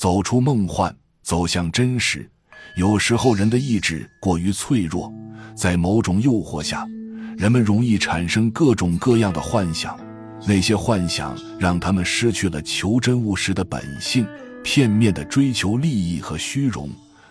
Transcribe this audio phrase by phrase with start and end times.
[0.00, 2.26] 走出梦幻，走向真实。
[2.74, 5.12] 有时候，人的意志过于脆弱，
[5.54, 6.88] 在某种诱惑下，
[7.36, 10.00] 人们容易产生各种各样的幻想。
[10.46, 14.26] 那些幻想让他们失去了求真务实的本性，
[14.64, 16.88] 片面的追求利益和虚荣。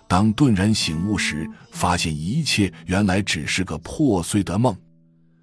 [0.07, 4.77] 当顿然醒悟时，发现一切原来只是个破碎的梦。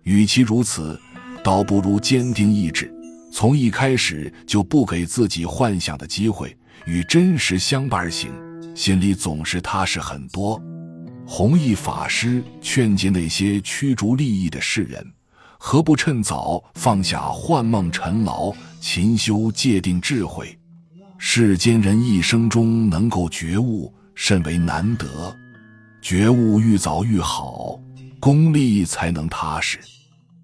[0.05, 0.97] 与其如此，
[1.43, 2.89] 倒不如坚定意志，
[3.33, 8.31] 从一开始就不给自己幻想的机会，与真实相伴而行。
[8.75, 10.61] 心里总是踏实很多。
[11.27, 15.05] 弘一法师劝诫那些驱逐利益的世人：
[15.59, 20.57] 何不趁早放下幻梦尘劳，勤修戒定智慧？
[21.19, 25.35] 世间人一生中能够觉悟，甚为难得。
[26.03, 27.81] 觉悟愈早愈好，
[28.21, 29.81] 功力才能踏实。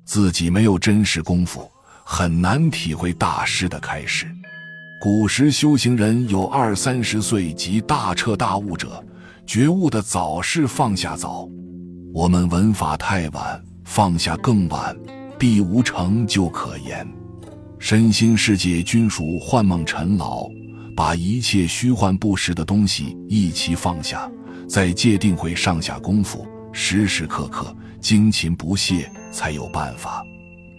[0.04, 1.70] 自己没有真实功夫，
[2.02, 4.26] 很难体会大师的开示。
[5.02, 9.04] 古时修行人有二三十岁即大彻大悟者，
[9.44, 11.48] 觉悟的早是放下早。
[12.14, 14.96] 我们闻法太晚，放下更晚，
[15.36, 17.04] 必无成就可言。
[17.80, 20.46] 身心世界均属幻梦尘劳，
[20.96, 24.30] 把一切虚幻不实的东西一齐放下，
[24.68, 30.24] 在戒定会上下功夫，时时刻刻精勤不懈，才有办法。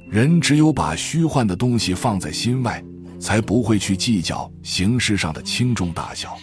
[0.10, 2.82] 人只有把虚幻的东西放在心外。
[3.24, 6.38] 才不会去计较形式上的轻重大小，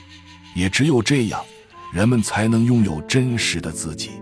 [0.57, 1.39] 也只有这样，
[1.93, 4.13] 人们才能拥有真实的自己。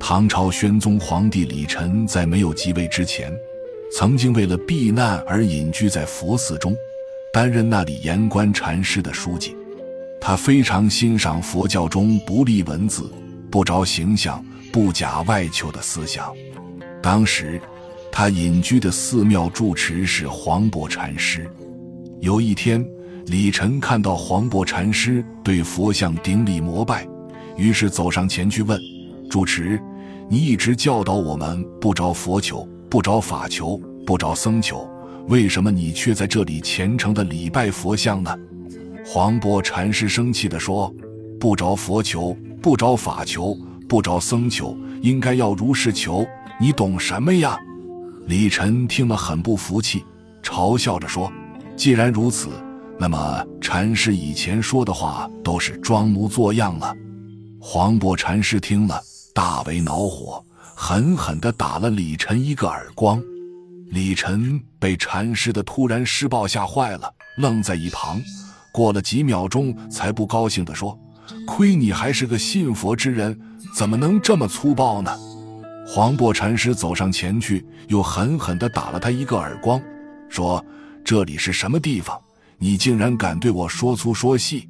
[0.00, 3.30] 唐朝宣宗皇帝李忱在没有即位之前，
[3.94, 6.74] 曾经为了避难而隐居在佛寺中，
[7.30, 9.54] 担任那里言官禅师的书记。
[10.18, 13.12] 他非常欣赏佛教中不立文字、
[13.50, 16.32] 不着形象、不假外求的思想。
[17.02, 17.60] 当时，
[18.10, 21.46] 他隐居的寺庙住持是黄檗禅师。
[22.22, 22.88] 有一天，
[23.26, 27.04] 李晨看到黄檗禅师对佛像顶礼膜拜，
[27.56, 28.80] 于是走上前去问
[29.28, 29.76] ：“主持，
[30.28, 34.88] 你一直教导我们不着佛求，不着法求，不着僧求，
[35.26, 38.32] 为什么你却在这里虔诚的礼拜佛像呢？”
[39.04, 40.94] 黄檗禅师生气地说
[41.40, 43.58] ：“不着佛求，不着法求，
[43.88, 46.24] 不着僧求，应该要如是求，
[46.60, 47.58] 你懂什么呀？”
[48.28, 50.04] 李晨听了很不服气，
[50.40, 51.28] 嘲笑着说。
[51.76, 52.48] 既然如此，
[52.98, 56.94] 那么禅师以前说的话都是装模作样了。
[57.60, 59.00] 黄檗禅师听了，
[59.34, 60.44] 大为恼火，
[60.76, 63.20] 狠狠地打了李晨一个耳光。
[63.88, 68.20] 李晨被禅师的突然施暴吓坏了，愣在一旁。
[68.72, 70.96] 过了几秒钟，才不高兴地说
[71.46, 73.38] ：“亏你还是个信佛之人，
[73.76, 75.10] 怎么能这么粗暴呢？”
[75.86, 79.82] 黄檗禅师走上前去，又狠狠地打了他一个耳光，
[80.28, 80.64] 说。
[81.04, 82.20] 这里是什么地方？
[82.58, 84.68] 你竟然敢对我说粗说细！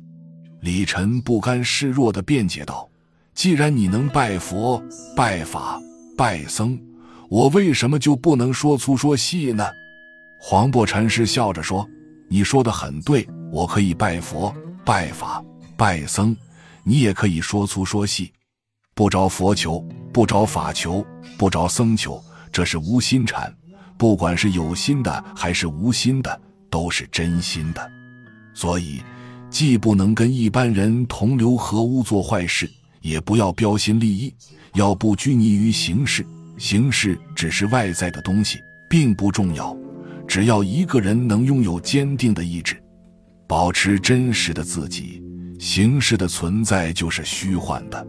[0.61, 2.89] 李晨不甘示弱的辩解道
[3.35, 4.83] ：“既然你能拜佛、
[5.15, 5.79] 拜法、
[6.17, 6.81] 拜僧，
[7.29, 9.67] 我为什么就不能说粗说细呢？”
[10.41, 11.87] 黄檗禅师笑着说
[12.31, 14.55] ：“你说的很对，我可以拜佛、
[14.87, 15.45] 拜法、
[15.77, 16.35] 拜僧，
[16.83, 18.33] 你也可以说粗说细。
[18.95, 21.05] 不着佛求，不着法求，
[21.37, 23.55] 不着僧求，这是无心禅。”
[23.97, 27.91] 不管是有心的还是无心的，都是真心的。
[28.55, 29.03] 所以，
[29.49, 32.71] 既不能跟一般人同流合污做坏事，
[33.01, 34.35] 也不要标新立异，
[34.75, 36.25] 要不拘泥于形式。
[36.59, 39.77] 形式只是外在的东西，并不重要。
[40.29, 42.83] 只要一个人能拥有坚定的意志，
[43.47, 45.23] 保持真实的自己，
[45.59, 48.07] 形式的存在就是虚幻的。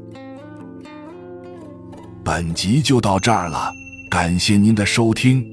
[2.23, 3.71] 本集就到这儿了，
[4.09, 5.52] 感谢您的收听。